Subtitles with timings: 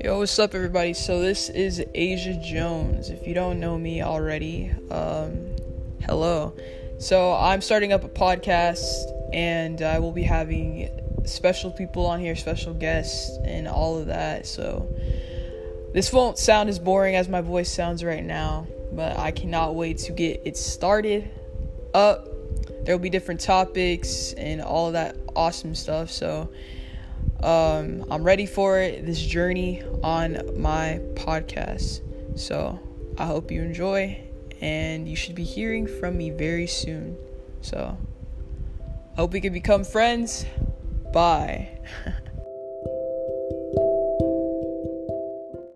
[0.00, 0.94] Yo, what's up, everybody?
[0.94, 3.10] So, this is Asia Jones.
[3.10, 5.56] If you don't know me already, um,
[6.04, 6.56] hello.
[6.98, 8.86] So, I'm starting up a podcast,
[9.32, 10.88] and I will be having
[11.24, 14.46] special people on here, special guests, and all of that.
[14.46, 14.88] So,
[15.92, 19.98] this won't sound as boring as my voice sounds right now, but I cannot wait
[19.98, 21.28] to get it started
[21.92, 22.28] up.
[22.84, 26.08] There will be different topics and all that awesome stuff.
[26.12, 26.50] So,
[27.42, 32.00] um, I'm ready for it, this journey on my podcast.
[32.38, 32.78] So
[33.18, 34.20] I hope you enjoy,
[34.60, 37.16] and you should be hearing from me very soon.
[37.60, 37.96] So,
[39.12, 40.44] I hope we can become friends.
[41.12, 41.78] Bye.